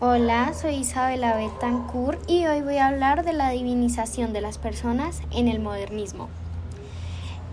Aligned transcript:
Hola, 0.00 0.52
soy 0.54 0.74
Isabela 0.74 1.36
Betancourt 1.36 2.18
y 2.28 2.44
hoy 2.46 2.62
voy 2.62 2.78
a 2.78 2.88
hablar 2.88 3.24
de 3.24 3.32
la 3.32 3.50
divinización 3.50 4.32
de 4.32 4.40
las 4.40 4.58
personas 4.58 5.22
en 5.30 5.46
el 5.46 5.60
modernismo. 5.60 6.28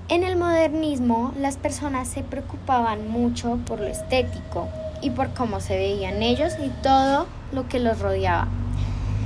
En 0.09 0.23
el 0.23 0.37
modernismo, 0.37 1.33
las 1.37 1.57
personas 1.57 2.07
se 2.07 2.23
preocupaban 2.23 3.07
mucho 3.07 3.59
por 3.67 3.79
lo 3.79 3.85
estético 3.85 4.69
y 5.03 5.11
por 5.11 5.35
cómo 5.35 5.59
se 5.59 5.77
veían 5.77 6.23
ellos 6.23 6.53
y 6.59 6.69
todo 6.81 7.27
lo 7.51 7.67
que 7.67 7.79
los 7.79 7.99
rodeaba. 7.99 8.47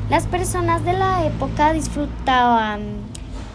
Las 0.09 0.27
personas 0.27 0.83
de 0.83 0.93
la 0.93 1.25
época 1.25 1.71
disfrutaban 1.71 2.81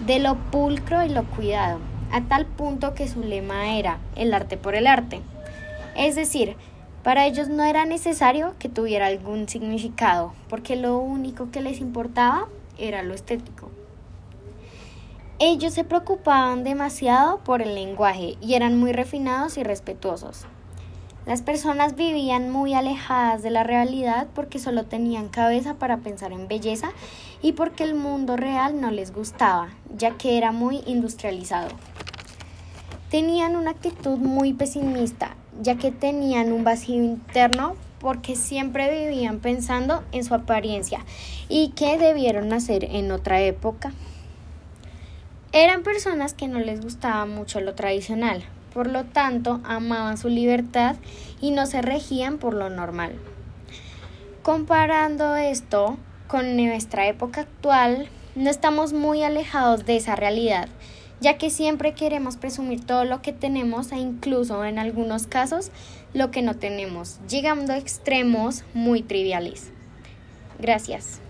de 0.06 0.20
lo 0.20 0.36
pulcro 0.36 1.04
y 1.04 1.10
lo 1.10 1.24
cuidado, 1.24 1.80
a 2.12 2.22
tal 2.22 2.46
punto 2.46 2.94
que 2.94 3.08
su 3.08 3.20
lema 3.20 3.76
era 3.76 3.98
el 4.16 4.32
arte 4.32 4.56
por 4.56 4.74
el 4.74 4.86
arte. 4.86 5.20
Es 5.96 6.14
decir, 6.14 6.56
para 7.02 7.26
ellos 7.26 7.48
no 7.48 7.64
era 7.64 7.86
necesario 7.86 8.54
que 8.58 8.68
tuviera 8.68 9.06
algún 9.06 9.48
significado, 9.48 10.34
porque 10.48 10.76
lo 10.76 10.98
único 10.98 11.50
que 11.50 11.62
les 11.62 11.80
importaba 11.80 12.46
era 12.78 13.02
lo 13.02 13.14
estético. 13.14 13.70
Ellos 15.38 15.72
se 15.72 15.84
preocupaban 15.84 16.64
demasiado 16.64 17.38
por 17.38 17.62
el 17.62 17.74
lenguaje 17.74 18.36
y 18.42 18.52
eran 18.52 18.78
muy 18.78 18.92
refinados 18.92 19.56
y 19.56 19.62
respetuosos. 19.62 20.44
Las 21.24 21.40
personas 21.40 21.96
vivían 21.96 22.50
muy 22.50 22.74
alejadas 22.74 23.42
de 23.42 23.50
la 23.50 23.62
realidad 23.62 24.26
porque 24.34 24.58
solo 24.58 24.84
tenían 24.84 25.28
cabeza 25.28 25.74
para 25.74 25.98
pensar 25.98 26.32
en 26.32 26.48
belleza 26.48 26.92
y 27.40 27.52
porque 27.52 27.84
el 27.84 27.94
mundo 27.94 28.36
real 28.36 28.80
no 28.80 28.90
les 28.90 29.14
gustaba, 29.14 29.68
ya 29.96 30.18
que 30.18 30.36
era 30.36 30.52
muy 30.52 30.82
industrializado. 30.86 31.68
Tenían 33.10 33.56
una 33.56 33.70
actitud 33.70 34.18
muy 34.18 34.52
pesimista 34.52 35.36
ya 35.60 35.76
que 35.76 35.90
tenían 35.90 36.52
un 36.52 36.64
vacío 36.64 37.02
interno 37.02 37.76
porque 38.00 38.34
siempre 38.34 39.06
vivían 39.06 39.40
pensando 39.40 40.02
en 40.12 40.24
su 40.24 40.34
apariencia 40.34 41.04
y 41.48 41.70
que 41.70 41.98
debieron 41.98 42.52
hacer 42.52 42.84
en 42.84 43.12
otra 43.12 43.40
época. 43.40 43.92
Eran 45.52 45.82
personas 45.82 46.32
que 46.32 46.48
no 46.48 46.60
les 46.60 46.80
gustaba 46.80 47.26
mucho 47.26 47.60
lo 47.60 47.74
tradicional, 47.74 48.44
por 48.72 48.86
lo 48.86 49.04
tanto 49.04 49.60
amaban 49.64 50.16
su 50.16 50.28
libertad 50.28 50.96
y 51.40 51.50
no 51.50 51.66
se 51.66 51.82
regían 51.82 52.38
por 52.38 52.54
lo 52.54 52.70
normal. 52.70 53.14
Comparando 54.42 55.36
esto 55.36 55.98
con 56.28 56.56
nuestra 56.56 57.08
época 57.08 57.42
actual, 57.42 58.08
no 58.36 58.48
estamos 58.48 58.92
muy 58.92 59.24
alejados 59.24 59.84
de 59.84 59.96
esa 59.96 60.14
realidad, 60.14 60.68
ya 61.20 61.38
que 61.38 61.50
siempre 61.50 61.94
queremos 61.94 62.36
presumir 62.36 62.84
todo 62.84 63.04
lo 63.04 63.22
que 63.22 63.32
tenemos 63.32 63.92
e 63.92 63.96
incluso 63.96 64.64
en 64.64 64.78
algunos 64.78 65.26
casos 65.26 65.70
lo 66.14 66.30
que 66.30 66.42
no 66.42 66.56
tenemos, 66.56 67.18
llegando 67.28 67.72
a 67.72 67.78
extremos 67.78 68.64
muy 68.74 69.02
triviales. 69.02 69.70
Gracias. 70.58 71.20